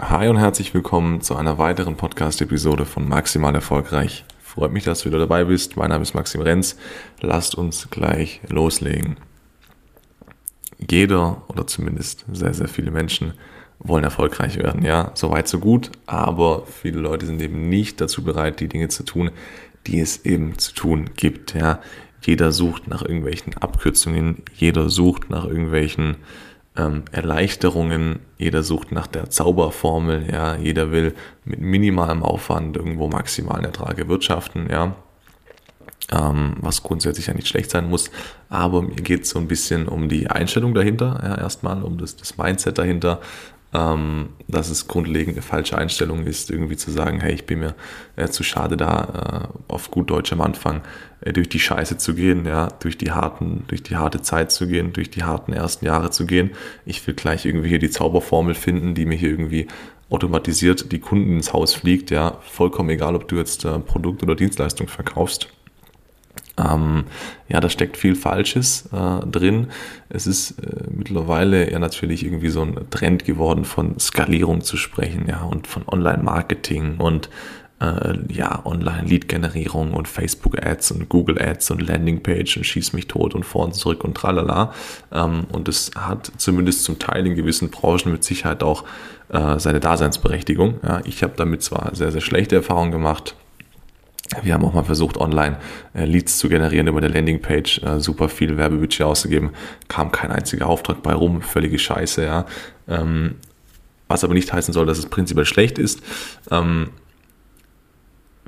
Hi 0.00 0.28
und 0.28 0.36
herzlich 0.36 0.72
willkommen 0.74 1.22
zu 1.22 1.34
einer 1.34 1.58
weiteren 1.58 1.96
Podcast-Episode 1.96 2.86
von 2.86 3.08
Maximal 3.08 3.52
Erfolgreich. 3.56 4.24
Freut 4.40 4.70
mich, 4.70 4.84
dass 4.84 5.00
du 5.00 5.06
wieder 5.06 5.18
dabei 5.18 5.42
bist. 5.42 5.76
Mein 5.76 5.88
Name 5.88 6.02
ist 6.02 6.14
Maxim 6.14 6.40
Renz. 6.40 6.76
Lasst 7.20 7.56
uns 7.56 7.90
gleich 7.90 8.40
loslegen. 8.48 9.16
Jeder 10.88 11.42
oder 11.48 11.66
zumindest 11.66 12.26
sehr, 12.32 12.54
sehr 12.54 12.68
viele 12.68 12.92
Menschen 12.92 13.32
wollen 13.80 14.04
erfolgreich 14.04 14.56
werden. 14.56 14.84
Ja, 14.84 15.10
so 15.14 15.30
weit, 15.30 15.48
so 15.48 15.58
gut. 15.58 15.90
Aber 16.06 16.64
viele 16.66 17.00
Leute 17.00 17.26
sind 17.26 17.42
eben 17.42 17.68
nicht 17.68 18.00
dazu 18.00 18.22
bereit, 18.22 18.60
die 18.60 18.68
Dinge 18.68 18.86
zu 18.86 19.02
tun, 19.02 19.32
die 19.88 19.98
es 19.98 20.24
eben 20.24 20.58
zu 20.58 20.74
tun 20.74 21.10
gibt. 21.16 21.54
Ja, 21.54 21.80
jeder 22.22 22.52
sucht 22.52 22.86
nach 22.86 23.02
irgendwelchen 23.02 23.56
Abkürzungen. 23.56 24.44
Jeder 24.54 24.90
sucht 24.90 25.28
nach 25.28 25.44
irgendwelchen 25.44 26.18
ähm, 26.78 27.04
Erleichterungen, 27.10 28.20
jeder 28.38 28.62
sucht 28.62 28.92
nach 28.92 29.06
der 29.06 29.30
Zauberformel, 29.30 30.30
ja, 30.30 30.56
jeder 30.56 30.90
will 30.92 31.14
mit 31.44 31.60
minimalem 31.60 32.22
Aufwand 32.22 32.76
irgendwo 32.76 33.08
maximalen 33.08 33.64
Ertrag 33.64 33.98
erwirtschaften, 33.98 34.68
ja, 34.70 34.94
ähm, 36.10 36.56
was 36.60 36.82
grundsätzlich 36.82 37.26
ja 37.26 37.34
nicht 37.34 37.48
schlecht 37.48 37.70
sein 37.70 37.88
muss, 37.90 38.10
aber 38.48 38.82
mir 38.82 38.96
geht 38.96 39.24
es 39.24 39.30
so 39.30 39.38
ein 39.38 39.48
bisschen 39.48 39.88
um 39.88 40.08
die 40.08 40.30
Einstellung 40.30 40.72
dahinter, 40.72 41.20
ja, 41.22 41.36
erstmal, 41.36 41.82
um 41.82 41.98
das, 41.98 42.16
das 42.16 42.38
Mindset 42.38 42.78
dahinter, 42.78 43.20
ähm, 43.74 44.30
dass 44.46 44.70
es 44.70 44.88
grundlegend 44.88 45.34
eine 45.34 45.42
falsche 45.42 45.76
Einstellung 45.76 46.24
ist, 46.24 46.50
irgendwie 46.50 46.76
zu 46.76 46.90
sagen, 46.90 47.20
hey, 47.20 47.34
ich 47.34 47.44
bin 47.44 47.60
mir 47.60 47.74
äh, 48.16 48.28
zu 48.28 48.42
schade 48.42 48.76
da, 48.76 49.50
äh, 49.50 49.72
auf 49.72 49.90
gut 49.90 50.10
Deutsch 50.10 50.32
am 50.32 50.40
Anfang 50.40 50.82
äh, 51.20 51.32
durch 51.32 51.48
die 51.48 51.60
Scheiße 51.60 51.98
zu 51.98 52.14
gehen, 52.14 52.46
ja, 52.46 52.68
durch 52.80 52.96
die 52.96 53.10
harten, 53.10 53.64
durch 53.68 53.82
die 53.82 53.96
harte 53.96 54.22
Zeit 54.22 54.52
zu 54.52 54.66
gehen, 54.66 54.92
durch 54.94 55.10
die 55.10 55.24
harten 55.24 55.52
ersten 55.52 55.84
Jahre 55.84 56.10
zu 56.10 56.26
gehen. 56.26 56.52
Ich 56.86 57.06
will 57.06 57.14
gleich 57.14 57.44
irgendwie 57.44 57.68
hier 57.68 57.78
die 57.78 57.90
Zauberformel 57.90 58.54
finden, 58.54 58.94
die 58.94 59.04
mir 59.04 59.16
hier 59.16 59.30
irgendwie 59.30 59.66
automatisiert 60.10 60.90
die 60.90 61.00
Kunden 61.00 61.36
ins 61.36 61.52
Haus 61.52 61.74
fliegt, 61.74 62.10
ja, 62.10 62.38
vollkommen 62.40 62.88
egal, 62.88 63.14
ob 63.14 63.28
du 63.28 63.36
jetzt 63.36 63.66
äh, 63.66 63.78
Produkt 63.78 64.22
oder 64.22 64.34
Dienstleistung 64.34 64.88
verkaufst. 64.88 65.48
Ähm, 66.58 67.04
ja, 67.48 67.60
da 67.60 67.70
steckt 67.70 67.96
viel 67.96 68.14
Falsches 68.14 68.88
äh, 68.92 69.26
drin. 69.26 69.68
Es 70.08 70.26
ist 70.26 70.58
äh, 70.58 70.84
mittlerweile 70.90 71.70
ja 71.70 71.78
natürlich 71.78 72.24
irgendwie 72.24 72.50
so 72.50 72.62
ein 72.62 72.90
Trend 72.90 73.24
geworden, 73.24 73.64
von 73.64 73.98
Skalierung 73.98 74.62
zu 74.62 74.76
sprechen, 74.76 75.26
ja, 75.28 75.42
und 75.42 75.66
von 75.66 75.84
Online-Marketing 75.86 76.96
und 76.98 77.30
äh, 77.80 78.14
ja, 78.32 78.60
Online-Lead-Generierung 78.64 79.94
und 79.94 80.08
Facebook-Ads 80.08 80.92
und 80.92 81.08
Google-Ads 81.08 81.70
und 81.70 81.86
Landing-Page 81.86 82.56
und 82.56 82.64
schieß 82.64 82.92
mich 82.92 83.06
tot 83.06 83.34
und 83.34 83.44
vor 83.44 83.64
und 83.64 83.74
zurück 83.74 84.04
und 84.04 84.16
tralala. 84.16 84.72
Ähm, 85.12 85.44
und 85.52 85.68
es 85.68 85.92
hat 85.96 86.32
zumindest 86.38 86.84
zum 86.84 86.98
Teil 86.98 87.26
in 87.26 87.34
gewissen 87.34 87.70
Branchen 87.70 88.10
mit 88.10 88.24
Sicherheit 88.24 88.62
auch 88.62 88.84
äh, 89.28 89.58
seine 89.58 89.80
Daseinsberechtigung. 89.80 90.80
Ja, 90.82 91.00
ich 91.04 91.22
habe 91.22 91.34
damit 91.36 91.62
zwar 91.62 91.94
sehr, 91.94 92.10
sehr 92.10 92.20
schlechte 92.20 92.56
Erfahrungen 92.56 92.90
gemacht, 92.90 93.36
wir 94.42 94.54
haben 94.54 94.64
auch 94.64 94.74
mal 94.74 94.84
versucht, 94.84 95.16
online 95.16 95.56
äh, 95.94 96.04
Leads 96.04 96.38
zu 96.38 96.48
generieren 96.48 96.86
über 96.86 97.00
der 97.00 97.10
Landingpage, 97.10 97.82
äh, 97.82 98.00
super 98.00 98.28
viel 98.28 98.56
Werbebudget 98.56 99.02
auszugeben, 99.02 99.50
kam 99.88 100.12
kein 100.12 100.30
einziger 100.30 100.66
Auftrag 100.66 101.02
bei 101.02 101.14
rum, 101.14 101.42
völlige 101.42 101.78
Scheiße, 101.78 102.24
ja. 102.24 102.46
Ähm, 102.86 103.36
was 104.08 104.24
aber 104.24 104.34
nicht 104.34 104.52
heißen 104.52 104.72
soll, 104.72 104.86
dass 104.86 104.98
es 104.98 105.06
prinzipiell 105.06 105.44
schlecht 105.44 105.78
ist. 105.78 106.02
Ähm, 106.50 106.90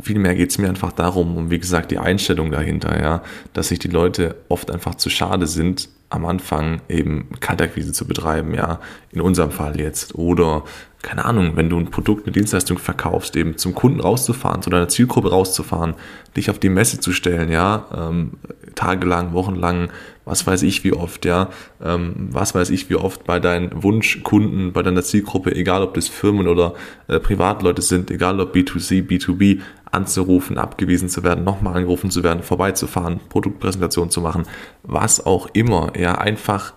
vielmehr 0.01 0.35
geht 0.35 0.51
es 0.51 0.59
mir 0.59 0.69
einfach 0.69 0.93
darum, 0.93 1.37
um 1.37 1.51
wie 1.51 1.59
gesagt 1.59 1.91
die 1.91 1.99
Einstellung 1.99 2.51
dahinter, 2.51 3.01
ja, 3.01 3.23
dass 3.53 3.69
sich 3.69 3.79
die 3.79 3.89
Leute 3.89 4.37
oft 4.49 4.71
einfach 4.71 4.95
zu 4.95 5.11
schade 5.11 5.47
sind, 5.47 5.89
am 6.11 6.27
Anfang 6.27 6.83
eben 6.89 7.29
Kaltakquise 7.39 7.93
zu 7.93 8.05
betreiben, 8.05 8.53
ja, 8.53 8.81
in 9.13 9.21
unserem 9.21 9.53
Fall 9.53 9.79
jetzt. 9.81 10.17
Oder, 10.17 10.65
keine 11.03 11.25
Ahnung, 11.25 11.53
wenn 11.55 11.71
du 11.71 11.79
ein 11.79 11.91
Produkt, 11.91 12.27
eine 12.27 12.33
Dienstleistung 12.33 12.79
verkaufst, 12.79 13.37
eben 13.37 13.57
zum 13.57 13.75
Kunden 13.75 14.01
rauszufahren, 14.01 14.61
zu 14.61 14.71
deiner 14.71 14.89
Zielgruppe 14.89 15.31
rauszufahren, 15.31 15.95
dich 16.37 16.51
auf 16.51 16.59
die 16.59 16.69
Messe 16.69 16.99
zu 16.99 17.13
stellen, 17.13 17.51
ja, 17.51 17.87
ähm, 17.97 18.33
tagelang, 18.75 19.33
wochenlang, 19.33 19.91
was 20.25 20.47
weiß 20.47 20.63
ich 20.65 20.85
wie 20.85 20.93
oft, 20.93 21.25
ja, 21.25 21.49
ähm, 21.83 22.29
was 22.31 22.55
weiß 22.55 22.71
ich 22.71 22.91
wie 22.91 22.97
oft 22.97 23.25
bei 23.25 23.39
deinen 23.39 23.83
Wunschkunden, 23.83 24.73
bei 24.73 24.83
deiner 24.83 25.03
Zielgruppe, 25.03 25.55
egal 25.55 25.83
ob 25.83 25.95
das 25.95 26.09
Firmen 26.09 26.49
oder 26.49 26.75
äh, 27.07 27.21
Privatleute 27.21 27.83
sind, 27.83 28.11
egal 28.11 28.41
ob 28.41 28.55
B2C, 28.55 29.07
B2B, 29.07 29.61
anzurufen, 29.91 30.59
abgewiesen 30.59 31.09
zu 31.09 31.23
werden, 31.23 31.45
nochmal 31.45 31.77
angerufen 31.77 32.11
zu 32.11 32.23
werden, 32.23 32.43
vorbeizufahren, 32.43 33.21
Produktpräsentation 33.29 34.11
zu 34.11 34.21
machen, 34.21 34.45
was 34.83 35.25
auch 35.25 35.49
immer, 35.53 35.93
ja, 35.99 36.17
einfach 36.17 36.75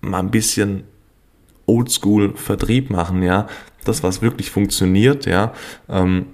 mal 0.00 0.20
ein 0.20 0.30
bisschen 0.30 0.84
Oldschool 1.66 2.36
Vertrieb 2.36 2.90
machen, 2.90 3.22
ja, 3.22 3.46
das, 3.84 4.02
was 4.02 4.22
wirklich 4.22 4.50
funktioniert, 4.50 5.26
ja, 5.26 5.52
ähm, 5.88 6.26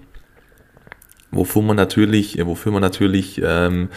wofür 1.30 1.62
man 1.62 1.76
natürlich, 1.76 2.38
wofür 2.44 2.72
man 2.72 2.82
natürlich 2.82 3.40
ähm, 3.42 3.88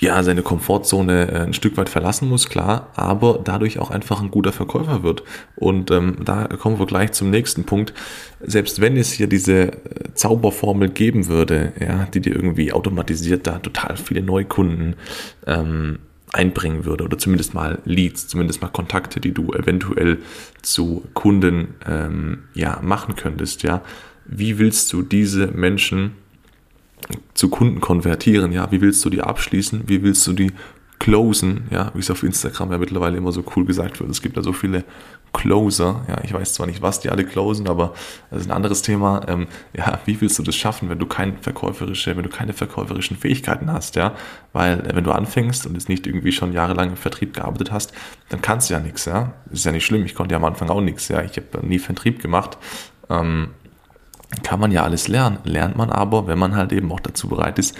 ja, 0.00 0.22
seine 0.22 0.42
Komfortzone 0.42 1.30
äh, 1.30 1.40
ein 1.40 1.52
Stück 1.52 1.76
weit 1.76 1.90
verlassen 1.90 2.28
muss, 2.28 2.48
klar, 2.48 2.88
aber 2.96 3.38
dadurch 3.44 3.78
auch 3.78 3.90
einfach 3.90 4.22
ein 4.22 4.30
guter 4.30 4.50
Verkäufer 4.52 5.02
wird. 5.02 5.22
Und 5.56 5.90
ähm, 5.90 6.16
da 6.24 6.46
kommen 6.46 6.78
wir 6.78 6.86
gleich 6.86 7.12
zum 7.12 7.28
nächsten 7.30 7.64
Punkt. 7.64 7.92
Selbst 8.40 8.80
wenn 8.80 8.96
es 8.96 9.12
hier 9.12 9.26
diese 9.26 9.72
äh, 9.72 9.74
Zauberformel 10.14 10.88
geben 10.88 11.28
würde, 11.28 11.74
ja, 11.78 12.06
die 12.06 12.20
dir 12.20 12.34
irgendwie 12.34 12.72
automatisiert 12.72 13.46
da 13.46 13.58
total 13.58 13.98
viele 13.98 14.22
Neukunden 14.22 14.96
ähm, 15.46 15.98
einbringen 16.32 16.86
würde 16.86 17.04
oder 17.04 17.18
zumindest 17.18 17.52
mal 17.52 17.80
Leads, 17.84 18.26
zumindest 18.28 18.62
mal 18.62 18.68
Kontakte, 18.68 19.20
die 19.20 19.32
du 19.32 19.52
eventuell 19.52 20.18
zu 20.62 21.04
Kunden 21.12 21.74
ähm, 21.86 22.44
ja 22.54 22.80
machen 22.82 23.16
könntest, 23.16 23.62
ja. 23.64 23.82
Wie 24.24 24.58
willst 24.58 24.92
du 24.92 25.02
diese 25.02 25.48
Menschen 25.48 26.12
zu 27.34 27.48
Kunden 27.48 27.80
konvertieren, 27.80 28.52
ja, 28.52 28.70
wie 28.70 28.80
willst 28.80 29.04
du 29.04 29.10
die 29.10 29.22
abschließen, 29.22 29.84
wie 29.86 30.02
willst 30.02 30.26
du 30.26 30.32
die 30.32 30.52
closen, 30.98 31.64
ja, 31.70 31.90
wie 31.94 32.00
es 32.00 32.10
auf 32.10 32.22
Instagram 32.22 32.72
ja 32.72 32.78
mittlerweile 32.78 33.16
immer 33.16 33.32
so 33.32 33.42
cool 33.56 33.64
gesagt 33.64 33.98
wird. 34.00 34.10
Es 34.10 34.20
gibt 34.22 34.36
da 34.36 34.42
so 34.42 34.52
viele 34.52 34.84
Closer, 35.32 36.04
ja, 36.08 36.18
ich 36.24 36.32
weiß 36.32 36.54
zwar 36.54 36.66
nicht, 36.66 36.82
was 36.82 37.00
die 37.00 37.08
alle 37.08 37.24
closen, 37.24 37.68
aber 37.68 37.94
das 38.30 38.40
ist 38.40 38.48
ein 38.48 38.52
anderes 38.52 38.82
Thema. 38.82 39.22
Ähm, 39.28 39.46
ja, 39.72 40.00
wie 40.04 40.20
willst 40.20 40.38
du 40.40 40.42
das 40.42 40.56
schaffen, 40.56 40.90
wenn 40.90 40.98
du 40.98 41.06
keine 41.06 41.34
verkäuferische, 41.40 42.16
wenn 42.16 42.24
du 42.24 42.28
keine 42.28 42.52
verkäuferischen 42.52 43.16
Fähigkeiten 43.16 43.72
hast, 43.72 43.94
ja? 43.94 44.14
Weil 44.52 44.80
äh, 44.80 44.96
wenn 44.96 45.04
du 45.04 45.12
anfängst 45.12 45.66
und 45.66 45.76
es 45.76 45.88
nicht 45.88 46.06
irgendwie 46.08 46.32
schon 46.32 46.52
jahrelang 46.52 46.90
im 46.90 46.96
Vertrieb 46.96 47.32
gearbeitet 47.32 47.70
hast, 47.70 47.92
dann 48.28 48.42
kannst 48.42 48.70
du 48.70 48.74
ja 48.74 48.80
nichts, 48.80 49.04
ja. 49.04 49.32
Ist 49.52 49.64
ja 49.64 49.70
nicht 49.70 49.86
schlimm, 49.86 50.04
ich 50.04 50.16
konnte 50.16 50.32
ja 50.32 50.36
am 50.38 50.44
Anfang 50.44 50.68
auch 50.68 50.80
nichts, 50.80 51.06
ja. 51.06 51.22
Ich 51.22 51.36
habe 51.36 51.64
nie 51.64 51.78
Vertrieb 51.78 52.20
gemacht. 52.20 52.58
Ähm, 53.08 53.50
kann 54.42 54.60
man 54.60 54.72
ja 54.72 54.82
alles 54.82 55.08
lernen. 55.08 55.38
Lernt 55.44 55.76
man 55.76 55.90
aber, 55.90 56.26
wenn 56.26 56.38
man 56.38 56.56
halt 56.56 56.72
eben 56.72 56.90
auch 56.92 57.00
dazu 57.00 57.28
bereit 57.28 57.58
ist, 57.58 57.76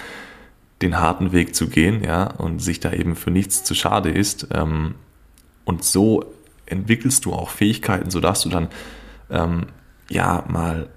den 0.83 0.99
harten 0.99 1.33
Weg 1.33 1.55
zu 1.55 1.69
gehen, 1.69 2.03
ja, 2.03 2.25
und 2.25 2.61
sich 2.61 2.81
da 2.81 2.93
eben 2.93 3.15
für 3.17 3.31
nichts 3.31 3.65
zu 3.65 3.75
schade 3.75 4.11
ist. 4.11 4.49
Ähm, 4.53 4.95
und 5.65 5.85
so 5.85 6.25
entwickelst 6.67 7.25
du 7.25 7.33
auch 7.33 7.51
Fähigkeiten, 7.51 8.11
sodass 8.11 8.43
du 8.43 8.49
dann 8.49 8.69
ähm, 9.31 9.67
ja 10.09 10.45
mal 10.49 10.89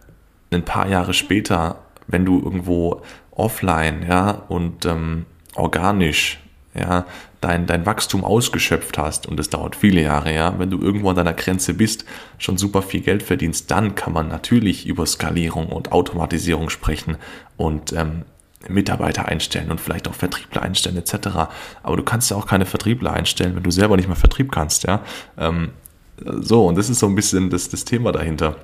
ein 0.52 0.66
paar 0.66 0.88
Jahre 0.88 1.14
später, 1.14 1.80
wenn 2.08 2.26
du 2.26 2.40
irgendwo 2.40 3.02
offline, 3.32 4.06
ja, 4.08 4.32
und 4.32 4.86
ähm, 4.86 5.26
organisch 5.56 6.43
ja, 6.74 7.06
dein, 7.42 7.66
dein 7.66 7.86
Wachstum 7.86 8.24
ausgeschöpft 8.24 8.98
hast, 8.98 9.28
und 9.28 9.40
es 9.40 9.50
dauert 9.50 9.76
viele 9.76 10.02
Jahre, 10.02 10.34
ja, 10.34 10.58
wenn 10.58 10.70
du 10.70 10.80
irgendwo 10.80 11.10
an 11.10 11.16
deiner 11.16 11.34
Grenze 11.34 11.74
bist, 11.74 12.06
schon 12.38 12.58
super 12.58 12.82
viel 12.82 13.02
Geld 13.02 13.24
verdienst, 13.24 13.70
dann 13.72 13.96
kann 13.96 14.14
man 14.14 14.28
natürlich 14.28 14.88
über 14.88 15.06
Skalierung 15.06 15.68
und 15.68 15.92
Automatisierung 15.92 16.70
sprechen 16.70 17.18
und 17.58 17.94
ähm, 17.94 18.24
Mitarbeiter 18.68 19.28
einstellen 19.28 19.72
und 19.72 19.82
vielleicht 19.82 20.08
auch 20.08 20.14
Vertriebler 20.14 20.62
einstellen 20.62 20.98
etc. 20.98 21.28
Aber 21.84 21.98
du 21.98 22.04
kannst 22.04 22.32
ja 22.32 22.38
auch 22.38 22.48
keine 22.48 22.66
Vertriebler 22.66 23.14
einstellen, 23.14 23.56
wenn 23.56 23.64
du 23.64 23.72
selber 23.72 23.98
nicht 23.98 24.08
mehr 24.08 24.16
Vertrieb 24.16 24.52
kannst, 24.52 24.84
ja. 24.84 25.02
Ähm, 25.38 25.72
so, 26.18 26.68
und 26.68 26.78
das 26.78 26.90
ist 26.90 27.00
so 27.00 27.08
ein 27.08 27.16
bisschen 27.16 27.50
das, 27.50 27.70
das 27.70 27.86
Thema 27.86 28.12
dahinter 28.12 28.56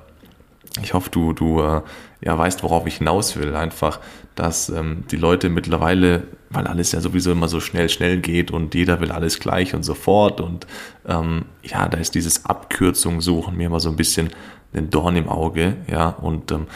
ich 0.82 0.94
hoffe, 0.94 1.10
du, 1.10 1.32
du 1.32 1.60
äh, 1.60 1.82
ja, 2.20 2.38
weißt, 2.38 2.62
worauf 2.62 2.86
ich 2.86 2.98
hinaus 2.98 3.36
will. 3.36 3.54
Einfach, 3.54 4.00
dass 4.34 4.68
ähm, 4.68 5.04
die 5.10 5.16
Leute 5.16 5.48
mittlerweile, 5.48 6.24
weil 6.50 6.66
alles 6.66 6.92
ja 6.92 7.00
sowieso 7.00 7.32
immer 7.32 7.48
so 7.48 7.60
schnell, 7.60 7.88
schnell 7.88 8.18
geht 8.20 8.50
und 8.50 8.74
jeder 8.74 9.00
will 9.00 9.10
alles 9.10 9.40
gleich 9.40 9.74
und 9.74 9.82
sofort. 9.82 10.40
Und 10.40 10.66
ähm, 11.06 11.46
ja, 11.62 11.88
da 11.88 11.98
ist 11.98 12.14
dieses 12.14 12.46
Abkürzung 12.46 13.20
suchen 13.20 13.56
mir 13.56 13.66
immer 13.66 13.80
so 13.80 13.88
ein 13.88 13.96
bisschen 13.96 14.30
den 14.74 14.90
Dorn 14.90 15.16
im 15.16 15.28
Auge. 15.28 15.76
Ja, 15.88 16.10
und 16.10 16.52
ähm, 16.52 16.66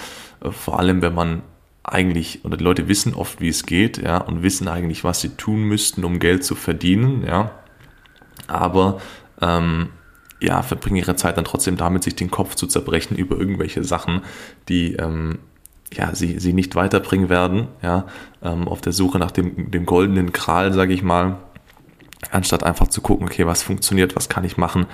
vor 0.50 0.78
allem, 0.78 1.00
wenn 1.00 1.14
man 1.14 1.42
eigentlich, 1.84 2.44
oder 2.44 2.56
die 2.56 2.64
Leute 2.64 2.88
wissen 2.88 3.14
oft, 3.14 3.40
wie 3.40 3.48
es 3.48 3.66
geht, 3.66 3.98
ja, 3.98 4.18
und 4.18 4.42
wissen 4.42 4.68
eigentlich, 4.68 5.04
was 5.04 5.20
sie 5.20 5.36
tun 5.36 5.64
müssten, 5.64 6.04
um 6.04 6.18
Geld 6.18 6.42
zu 6.44 6.54
verdienen, 6.54 7.24
ja. 7.26 7.52
Aber 8.46 9.00
ähm, 9.40 9.90
ja, 10.40 10.62
verbringen 10.62 10.96
ihre 10.96 11.16
Zeit 11.16 11.36
dann 11.36 11.44
trotzdem 11.44 11.76
damit, 11.76 12.04
sich 12.04 12.16
den 12.16 12.30
Kopf 12.30 12.54
zu 12.54 12.66
zerbrechen 12.66 13.16
über 13.16 13.38
irgendwelche 13.38 13.84
Sachen, 13.84 14.22
die 14.68 14.94
ähm, 14.94 15.38
ja, 15.92 16.14
sie, 16.14 16.38
sie 16.38 16.52
nicht 16.52 16.74
weiterbringen 16.74 17.28
werden, 17.28 17.68
ja, 17.82 18.06
ähm, 18.42 18.68
auf 18.68 18.80
der 18.80 18.92
Suche 18.92 19.18
nach 19.18 19.30
dem, 19.30 19.70
dem 19.70 19.86
goldenen 19.86 20.32
Kral, 20.32 20.72
sage 20.72 20.92
ich 20.92 21.02
mal, 21.02 21.38
anstatt 22.30 22.64
einfach 22.64 22.88
zu 22.88 23.00
gucken, 23.00 23.26
okay, 23.26 23.46
was 23.46 23.62
funktioniert, 23.62 24.16
was 24.16 24.28
kann 24.28 24.44
ich 24.44 24.56
machen, 24.56 24.86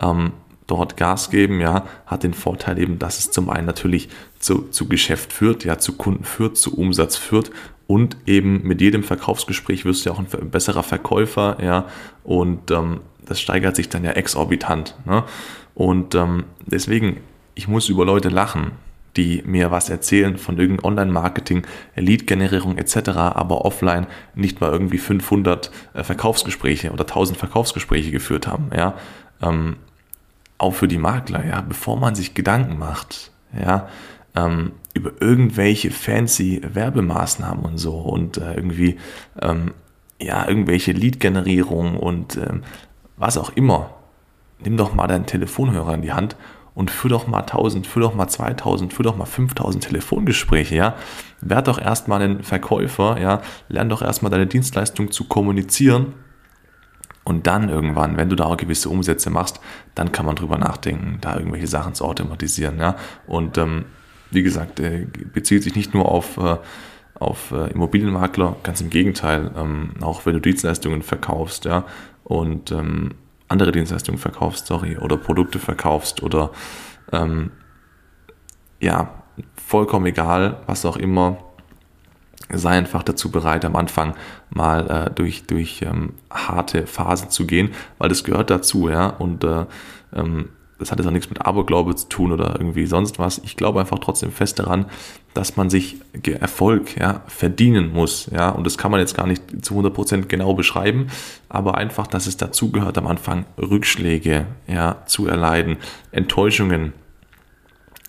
ähm, 0.00 0.32
dort 0.66 0.96
Gas 0.96 1.30
geben, 1.30 1.60
ja, 1.60 1.86
hat 2.06 2.22
den 2.22 2.34
Vorteil 2.34 2.78
eben, 2.78 2.98
dass 2.98 3.18
es 3.18 3.30
zum 3.30 3.50
einen 3.50 3.66
natürlich 3.66 4.08
zu, 4.38 4.68
zu 4.68 4.88
Geschäft 4.88 5.32
führt, 5.32 5.64
ja, 5.64 5.78
zu 5.78 5.92
Kunden 5.96 6.24
führt, 6.24 6.56
zu 6.56 6.76
Umsatz 6.76 7.16
führt 7.16 7.50
und 7.88 8.18
eben 8.26 8.62
mit 8.62 8.82
jedem 8.82 9.02
Verkaufsgespräch 9.02 9.84
wirst 9.84 10.04
du 10.04 10.10
ja 10.10 10.14
auch 10.14 10.20
ein 10.20 10.50
besserer 10.50 10.82
Verkäufer, 10.84 11.56
ja, 11.60 11.86
und 12.22 12.70
ähm, 12.70 13.00
das 13.24 13.40
steigert 13.40 13.76
sich 13.76 13.88
dann 13.88 14.04
ja 14.04 14.12
exorbitant. 14.12 14.94
Ne? 15.06 15.24
Und 15.74 16.14
ähm, 16.14 16.44
deswegen, 16.66 17.20
ich 17.54 17.66
muss 17.66 17.88
über 17.88 18.04
Leute 18.04 18.28
lachen, 18.28 18.72
die 19.16 19.42
mir 19.46 19.70
was 19.70 19.88
erzählen 19.88 20.36
von 20.36 20.58
irgendeinem 20.58 20.84
Online-Marketing, 20.84 21.66
Lead-Generierung 21.96 22.76
etc., 22.76 23.08
aber 23.08 23.64
offline 23.64 24.06
nicht 24.34 24.60
mal 24.60 24.70
irgendwie 24.70 24.98
500 24.98 25.70
äh, 25.94 26.04
Verkaufsgespräche 26.04 26.92
oder 26.92 27.04
1000 27.04 27.38
Verkaufsgespräche 27.38 28.10
geführt 28.10 28.46
haben. 28.46 28.70
Ja? 28.76 28.94
Ähm, 29.40 29.76
auch 30.58 30.74
für 30.74 30.88
die 30.88 30.98
Makler, 30.98 31.46
ja, 31.46 31.62
bevor 31.62 31.98
man 31.98 32.14
sich 32.14 32.34
Gedanken 32.34 32.78
macht, 32.78 33.30
ja, 33.58 33.88
ähm, 34.34 34.72
über 34.98 35.12
irgendwelche 35.20 35.90
fancy 35.90 36.60
Werbemaßnahmen 36.62 37.64
und 37.64 37.78
so 37.78 37.96
und 37.96 38.36
äh, 38.36 38.54
irgendwie 38.54 38.96
ähm, 39.40 39.72
ja 40.20 40.46
irgendwelche 40.46 40.92
Lead-Generierung 40.92 41.96
und 41.96 42.36
ähm, 42.36 42.62
was 43.16 43.38
auch 43.38 43.50
immer. 43.50 43.90
Nimm 44.60 44.76
doch 44.76 44.92
mal 44.92 45.06
deinen 45.06 45.26
Telefonhörer 45.26 45.94
in 45.94 46.02
die 46.02 46.12
Hand 46.12 46.36
und 46.74 46.90
führ 46.90 47.10
doch 47.10 47.26
mal 47.26 47.40
1000, 47.40 47.86
führ 47.86 48.02
doch 48.02 48.14
mal 48.14 48.28
2000, 48.28 48.92
führ 48.92 49.04
doch 49.04 49.16
mal 49.16 49.26
5000 49.26 49.84
Telefongespräche, 49.84 50.76
ja. 50.76 50.94
Werd 51.40 51.68
doch 51.68 51.80
erstmal 51.80 52.22
ein 52.22 52.42
Verkäufer, 52.42 53.20
ja. 53.20 53.40
Lern 53.68 53.88
doch 53.88 54.02
erstmal 54.02 54.30
deine 54.30 54.46
Dienstleistung 54.46 55.10
zu 55.10 55.24
kommunizieren. 55.24 56.14
Und 57.24 57.46
dann 57.46 57.68
irgendwann, 57.68 58.16
wenn 58.16 58.28
du 58.28 58.36
da 58.36 58.44
auch 58.44 58.56
gewisse 58.56 58.88
Umsätze 58.88 59.28
machst, 59.28 59.60
dann 59.94 60.12
kann 60.12 60.24
man 60.24 60.36
drüber 60.36 60.56
nachdenken, 60.56 61.18
da 61.20 61.36
irgendwelche 61.36 61.66
Sachen 61.66 61.94
zu 61.94 62.04
automatisieren, 62.04 62.78
ja. 62.78 62.96
Und 63.26 63.58
ähm, 63.58 63.84
wie 64.30 64.42
gesagt, 64.42 64.80
bezieht 65.32 65.62
sich 65.62 65.74
nicht 65.74 65.94
nur 65.94 66.10
auf, 66.10 66.36
äh, 66.36 66.56
auf 67.14 67.50
äh, 67.52 67.70
Immobilienmakler, 67.72 68.56
ganz 68.62 68.80
im 68.80 68.90
Gegenteil, 68.90 69.50
ähm, 69.56 69.94
auch 70.00 70.26
wenn 70.26 70.34
du 70.34 70.40
Dienstleistungen 70.40 71.02
verkaufst, 71.02 71.64
ja, 71.64 71.84
und 72.24 72.70
ähm, 72.72 73.14
andere 73.48 73.72
Dienstleistungen 73.72 74.18
verkaufst, 74.18 74.66
sorry, 74.66 74.98
oder 74.98 75.16
Produkte 75.16 75.58
verkaufst 75.58 76.22
oder 76.22 76.50
ähm, 77.12 77.50
ja, 78.80 79.22
vollkommen 79.56 80.06
egal, 80.06 80.60
was 80.66 80.84
auch 80.84 80.96
immer, 80.96 81.38
sei 82.50 82.70
einfach 82.70 83.02
dazu 83.02 83.30
bereit, 83.30 83.64
am 83.64 83.76
Anfang 83.76 84.14
mal 84.50 84.90
äh, 85.06 85.10
durch, 85.10 85.44
durch 85.46 85.82
ähm, 85.82 86.14
harte 86.30 86.86
Phasen 86.86 87.30
zu 87.30 87.46
gehen, 87.46 87.70
weil 87.98 88.08
das 88.08 88.24
gehört 88.24 88.50
dazu, 88.50 88.88
ja, 88.88 89.06
und 89.06 89.44
äh, 89.44 89.66
ähm, 90.14 90.50
das 90.78 90.90
hat 90.90 90.98
jetzt 90.98 91.08
auch 91.08 91.12
nichts 91.12 91.28
mit 91.28 91.44
Aberglaube 91.44 91.94
zu 91.96 92.08
tun 92.08 92.32
oder 92.32 92.54
irgendwie 92.58 92.86
sonst 92.86 93.18
was. 93.18 93.38
Ich 93.38 93.56
glaube 93.56 93.80
einfach 93.80 93.98
trotzdem 93.98 94.30
fest 94.30 94.58
daran, 94.58 94.86
dass 95.34 95.56
man 95.56 95.70
sich 95.70 95.96
Erfolg 96.40 96.96
ja, 96.98 97.22
verdienen 97.26 97.92
muss. 97.92 98.28
Ja, 98.32 98.50
und 98.50 98.64
das 98.64 98.78
kann 98.78 98.90
man 98.90 99.00
jetzt 99.00 99.16
gar 99.16 99.26
nicht 99.26 99.64
zu 99.64 99.74
100% 99.74 100.26
genau 100.26 100.54
beschreiben, 100.54 101.08
aber 101.48 101.76
einfach, 101.76 102.06
dass 102.06 102.26
es 102.26 102.36
dazu 102.36 102.70
gehört, 102.70 102.96
am 102.98 103.06
Anfang 103.06 103.44
Rückschläge 103.58 104.46
ja, 104.66 105.02
zu 105.06 105.26
erleiden, 105.26 105.78
Enttäuschungen 106.12 106.92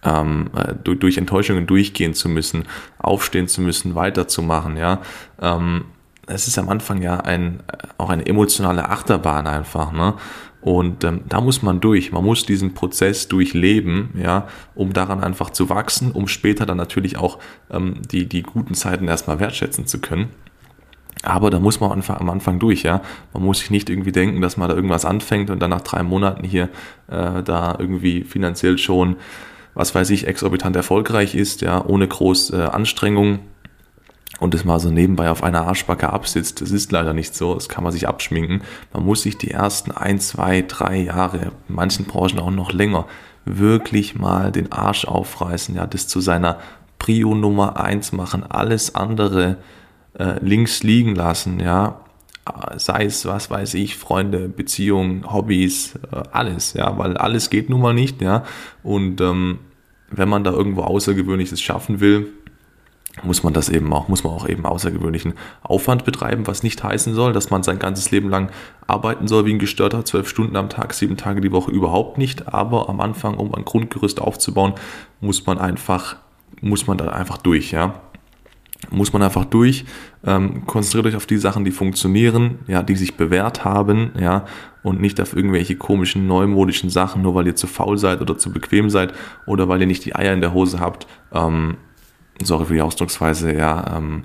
ähm, 0.03 0.49
äh, 0.55 0.75
durch, 0.83 0.99
durch, 0.99 1.17
Enttäuschungen 1.17 1.67
durchgehen 1.67 2.13
zu 2.13 2.29
müssen, 2.29 2.65
aufstehen 2.99 3.47
zu 3.47 3.61
müssen, 3.61 3.95
weiterzumachen. 3.95 4.77
Ja, 4.77 5.01
ähm, 5.41 5.85
es 6.29 6.47
ist 6.47 6.57
am 6.57 6.69
Anfang 6.69 7.01
ja 7.01 7.17
ein, 7.17 7.61
auch 7.97 8.09
eine 8.09 8.25
emotionale 8.25 8.89
Achterbahn 8.89 9.47
einfach. 9.47 9.91
Ne? 9.91 10.13
Und 10.61 11.03
ähm, 11.03 11.21
da 11.27 11.41
muss 11.41 11.61
man 11.61 11.79
durch, 11.79 12.11
man 12.11 12.23
muss 12.23 12.45
diesen 12.45 12.73
Prozess 12.73 13.27
durchleben, 13.27 14.09
ja, 14.21 14.47
um 14.75 14.91
daran 14.91 15.23
einfach 15.23 15.51
zu 15.51 15.69
wachsen, 15.69 16.11
um 16.11 16.27
später 16.27 16.65
dann 16.65 16.77
natürlich 16.77 17.17
auch 17.17 17.39
ähm, 17.71 18.01
die, 18.11 18.27
die 18.27 18.43
guten 18.43 18.73
Zeiten 18.73 19.07
erstmal 19.07 19.39
wertschätzen 19.39 19.87
zu 19.87 20.01
können. 20.01 20.29
Aber 21.23 21.49
da 21.49 21.59
muss 21.59 21.79
man 21.79 21.91
einfach 21.91 22.19
am 22.19 22.29
Anfang 22.29 22.59
durch, 22.59 22.83
ja. 22.83 23.01
Man 23.33 23.43
muss 23.43 23.59
sich 23.59 23.71
nicht 23.71 23.89
irgendwie 23.89 24.11
denken, 24.11 24.41
dass 24.41 24.57
man 24.57 24.69
da 24.69 24.75
irgendwas 24.75 25.05
anfängt 25.05 25.49
und 25.49 25.59
dann 25.59 25.69
nach 25.69 25.81
drei 25.81 26.03
Monaten 26.03 26.45
hier 26.45 26.69
äh, 27.07 27.41
da 27.43 27.75
irgendwie 27.77 28.23
finanziell 28.23 28.77
schon, 28.77 29.15
was 29.75 29.95
weiß 29.95 30.09
ich, 30.09 30.27
exorbitant 30.27 30.75
erfolgreich 30.75 31.35
ist, 31.35 31.61
ja, 31.61 31.83
ohne 31.85 32.07
groß 32.07 32.51
äh, 32.51 32.61
Anstrengung 32.63 33.39
und 34.39 34.53
das 34.53 34.63
mal 34.63 34.79
so 34.79 34.89
nebenbei 34.89 35.29
auf 35.29 35.43
einer 35.43 35.67
Arschbacke 35.67 36.09
absitzt. 36.09 36.61
Das 36.61 36.71
ist 36.71 36.91
leider 36.91 37.13
nicht 37.13 37.35
so, 37.35 37.53
das 37.55 37.69
kann 37.69 37.83
man 37.83 37.93
sich 37.93 38.07
abschminken. 38.07 38.61
Man 38.93 39.05
muss 39.05 39.23
sich 39.23 39.37
die 39.37 39.51
ersten 39.51 39.91
ein, 39.91 40.19
zwei, 40.19 40.61
drei 40.61 40.97
Jahre, 40.97 41.51
in 41.67 41.75
manchen 41.75 42.05
Branchen 42.05 42.39
auch 42.39 42.51
noch 42.51 42.71
länger, 42.71 43.05
wirklich 43.45 44.15
mal 44.15 44.51
den 44.51 44.71
Arsch 44.71 45.05
aufreißen, 45.05 45.75
ja, 45.75 45.87
das 45.87 46.07
zu 46.07 46.21
seiner 46.21 46.59
Prio 46.99 47.33
Nummer 47.33 47.79
eins 47.79 48.11
machen, 48.11 48.43
alles 48.43 48.95
andere 48.95 49.57
äh, 50.17 50.43
links 50.43 50.83
liegen 50.83 51.15
lassen, 51.15 51.59
ja, 51.59 52.01
sei 52.77 53.05
es, 53.05 53.25
was 53.25 53.49
weiß 53.49 53.75
ich, 53.75 53.95
Freunde, 53.95 54.49
Beziehungen, 54.49 55.31
Hobbys, 55.31 55.95
äh, 56.11 56.23
alles, 56.31 56.73
ja, 56.73 56.97
weil 56.97 57.17
alles 57.17 57.49
geht 57.49 57.69
nun 57.69 57.81
mal 57.81 57.93
nicht, 57.93 58.21
ja, 58.21 58.43
und 58.83 59.21
ähm, 59.21 59.59
wenn 60.11 60.29
man 60.29 60.43
da 60.43 60.51
irgendwo 60.51 60.81
Außergewöhnliches 60.81 61.61
schaffen 61.61 61.99
will, 61.99 62.27
muss 63.23 63.43
man 63.43 63.53
das 63.53 63.69
eben 63.69 63.91
auch, 63.93 64.07
muss 64.07 64.23
man 64.23 64.33
auch 64.33 64.47
eben 64.47 64.65
außergewöhnlichen 64.65 65.33
Aufwand 65.61 66.05
betreiben, 66.05 66.47
was 66.47 66.63
nicht 66.63 66.83
heißen 66.83 67.13
soll, 67.13 67.33
dass 67.33 67.49
man 67.49 67.63
sein 67.63 67.79
ganzes 67.79 68.11
Leben 68.11 68.29
lang 68.29 68.49
arbeiten 68.87 69.27
soll 69.27 69.45
wie 69.45 69.53
ein 69.53 69.59
Gestörter, 69.59 70.05
zwölf 70.05 70.29
Stunden 70.29 70.55
am 70.55 70.69
Tag, 70.69 70.93
sieben 70.93 71.17
Tage 71.17 71.41
die 71.41 71.51
Woche 71.51 71.71
überhaupt 71.71 72.17
nicht. 72.17 72.53
Aber 72.53 72.89
am 72.89 72.99
Anfang, 72.99 73.37
um 73.37 73.53
ein 73.53 73.65
Grundgerüst 73.65 74.21
aufzubauen, 74.21 74.73
muss 75.21 75.45
man 75.45 75.57
einfach, 75.57 76.17
muss 76.61 76.87
man 76.87 76.97
da 76.97 77.09
einfach 77.09 77.37
durch, 77.37 77.71
ja. 77.71 78.01
Muss 78.91 79.11
man 79.11 79.21
einfach 79.21 79.43
durch, 79.43 79.83
ähm, 80.25 80.65
konzentriert 80.65 81.07
euch 81.07 81.15
auf 81.17 81.25
die 81.25 81.37
Sachen, 81.37 81.65
die 81.65 81.71
funktionieren, 81.71 82.59
ja, 82.65 82.81
die 82.81 82.95
sich 82.95 83.17
bewährt 83.17 83.65
haben, 83.65 84.11
ja, 84.17 84.45
und 84.83 85.01
nicht 85.01 85.19
auf 85.19 85.35
irgendwelche 85.35 85.75
komischen, 85.75 86.27
neumodischen 86.27 86.89
Sachen, 86.89 87.21
nur 87.21 87.35
weil 87.35 87.47
ihr 87.47 87.55
zu 87.57 87.67
faul 87.67 87.97
seid 87.97 88.21
oder 88.21 88.37
zu 88.37 88.53
bequem 88.53 88.89
seid 88.89 89.13
oder 89.45 89.67
weil 89.67 89.81
ihr 89.81 89.87
nicht 89.87 90.05
die 90.05 90.15
Eier 90.15 90.33
in 90.33 90.39
der 90.39 90.53
Hose 90.53 90.79
habt, 90.79 91.07
ähm, 91.33 91.75
sorry 92.43 92.65
für 92.65 92.73
die 92.73 92.81
Ausdrucksweise, 92.81 93.53
ja, 93.53 93.97
ähm, 93.97 94.23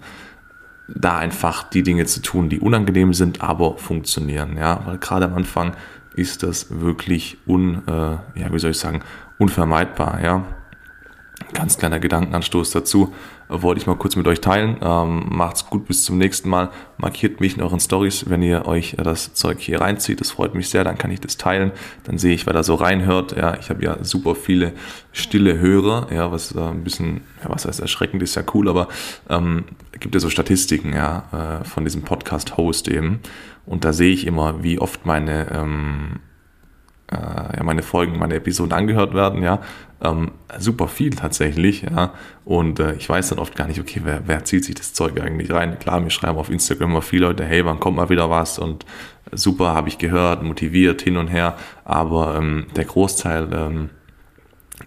da 0.89 1.17
einfach 1.19 1.65
die 1.65 1.83
Dinge 1.83 2.05
zu 2.07 2.21
tun, 2.21 2.49
die 2.49 2.61
unangenehm 2.61 3.15
sind, 3.15 3.41
aber 3.41 3.79
funktionieren, 3.79 4.57
ja, 4.57 4.81
weil 4.87 4.99
gerade 4.99 5.27
am 5.27 5.35
Anfang 5.35 5.75
ist 6.15 6.43
das 6.43 6.81
wirklich 6.81 7.39
un, 7.47 7.83
äh, 7.87 7.91
ja, 7.91 8.53
wie 8.53 8.59
soll 8.59 8.73
ich 8.73 8.79
sagen, 8.79 9.01
unvermeidbar, 9.39 10.23
ja. 10.23 10.45
Ganz 11.53 11.79
kleiner 11.79 11.99
Gedankenanstoß 12.01 12.71
dazu 12.71 13.13
wollte 13.49 13.81
ich 13.81 13.87
mal 13.87 13.97
kurz 13.97 14.17
mit 14.17 14.27
euch 14.27 14.41
teilen. 14.41 14.79
Ähm, 14.81 15.27
macht's 15.31 15.67
gut, 15.67 15.87
bis 15.87 16.05
zum 16.05 16.19
nächsten 16.19 16.49
Mal. 16.49 16.71
Markiert 16.97 17.41
mich 17.41 17.57
in 17.57 17.63
euren 17.63 17.81
Stories, 17.81 18.29
wenn 18.29 18.43
ihr 18.43 18.67
euch 18.67 18.97
das 19.03 19.35
Zeug 19.35 19.61
hier 19.61 19.81
reinzieht. 19.81 20.21
Das 20.21 20.31
freut 20.31 20.55
mich 20.55 20.69
sehr, 20.69 20.85
dann 20.85 20.97
kann 20.97 21.11
ich 21.11 21.21
das 21.21 21.37
teilen. 21.37 21.73
Dann 22.05 22.19
sehe 22.19 22.35
ich, 22.35 22.47
wer 22.47 22.53
da 22.53 22.63
so 22.63 22.75
reinhört. 22.75 23.37
Ja, 23.37 23.57
ich 23.59 23.71
habe 23.71 23.85
ja 23.85 24.03
super 24.03 24.35
viele 24.35 24.73
stille 25.13 25.59
Hörer, 25.59 26.09
ja, 26.13 26.33
was 26.33 26.55
äh, 26.55 26.61
ein 26.61 26.85
bisschen, 26.85 27.23
ja, 27.43 27.51
was 27.51 27.67
heißt 27.67 27.81
erschreckend, 27.81 28.23
ist 28.23 28.35
ja 28.35 28.43
cool, 28.55 28.69
aber 28.69 28.89
ähm, 29.29 29.65
gibt 30.01 30.15
ja 30.15 30.21
so 30.21 30.31
Statistiken, 30.31 30.93
ja, 30.93 31.61
äh, 31.63 31.65
von 31.65 31.85
diesem 31.85 32.03
Podcast-Host 32.03 32.89
eben. 32.89 33.21
Und 33.67 33.85
da 33.85 33.93
sehe 33.93 34.13
ich 34.13 34.27
immer, 34.27 34.63
wie 34.63 34.79
oft 34.79 35.07
meine 35.07 35.51
ähm, 35.53 36.21
äh, 37.11 37.57
ja, 37.57 37.63
meine 37.63 37.83
Folgen, 37.83 38.19
meine 38.19 38.35
Episoden 38.35 38.73
angehört 38.73 39.15
werden, 39.15 39.43
ja, 39.43 39.61
ähm, 40.03 40.33
super 40.59 40.89
viel 40.89 41.11
tatsächlich, 41.11 41.83
ja, 41.83 42.13
und 42.45 42.81
äh, 42.81 42.95
ich 42.95 43.09
weiß 43.09 43.31
dann 43.31 43.39
oft 43.39 43.57
gar 43.57 43.67
nicht, 43.67 43.81
okay, 43.81 44.01
wer, 44.05 44.23
wer 44.27 44.45
zieht 44.45 44.65
sich 44.65 44.75
das 44.75 44.93
Zeug 44.93 45.21
eigentlich 45.21 45.51
rein? 45.51 45.79
Klar, 45.79 46.01
mir 46.01 46.11
schreiben 46.11 46.39
auf 46.39 46.51
Instagram 46.51 46.91
immer 46.91 47.03
viele 47.03 47.27
Leute, 47.27 47.45
hey, 47.45 47.65
wann 47.65 47.81
kommt 47.81 47.97
mal 47.97 48.11
wieder 48.11 48.31
was? 48.31 48.59
Und 48.59 48.85
super, 49.33 49.75
habe 49.75 49.89
ich 49.89 49.99
gehört, 49.99 50.43
motiviert, 50.43 51.03
hin 51.03 51.17
und 51.17 51.29
her, 51.29 51.57
aber 51.85 52.37
ähm, 52.37 52.67
der 52.77 52.85
Großteil 52.85 53.49
ähm, 53.53 53.91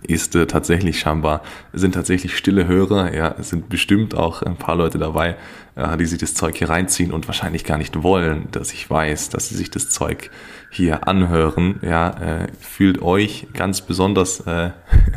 ist 0.03 0.36
äh, 0.36 0.48
tatsächlich 0.48 1.00
scheinbar, 1.00 1.41
sind 1.74 1.94
tatsächlich 1.94 2.38
stille 2.38 2.67
Hörer, 2.67 3.13
ja, 3.13 3.36
es 3.39 3.50
sind 3.50 3.70
bestimmt 3.70 4.15
auch 4.15 4.41
ein 4.41 4.58
paar 4.58 4.75
Leute 4.75 4.98
dabei, 4.98 5.38
äh, 5.75 5.98
die 5.98 6.06
sich 6.06 6.20
das 6.20 6.34
Zeug 6.34 6.58
hier 6.58 6.70
reinziehen 6.70 7.12
und 7.12 7.27
wahrscheinlich 7.27 7.63
gar 7.63 7.77
nicht 7.77 8.03
wollen, 8.03 8.48
dass 8.51 8.74
ich 8.74 8.89
weiß, 8.89 9.29
dass 9.29 9.50
sie 9.50 9.56
sich 9.56 9.72
das 9.72 9.89
Zeug 9.89 10.29
hier 10.70 11.08
anhören, 11.08 11.79
ja, 11.82 12.10
äh, 12.10 12.48
fühlt 12.60 13.01
euch 13.01 13.48
ganz 13.53 13.82
besonders, 13.82 14.41
äh, 14.41 14.72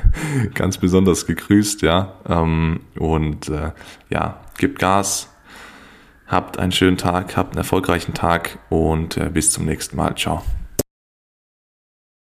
ganz 0.54 0.78
besonders 0.78 1.26
gegrüßt, 1.26 1.82
ja, 1.82 2.14
ähm, 2.28 2.80
und 2.96 3.48
äh, 3.48 3.72
ja, 4.08 4.40
gebt 4.58 4.78
Gas, 4.78 5.34
habt 6.26 6.58
einen 6.58 6.72
schönen 6.72 6.96
Tag, 6.96 7.36
habt 7.36 7.52
einen 7.52 7.58
erfolgreichen 7.58 8.14
Tag 8.14 8.58
und 8.68 9.16
äh, 9.16 9.30
bis 9.30 9.50
zum 9.50 9.64
nächsten 9.64 9.96
Mal, 9.96 10.14
ciao. 10.14 10.42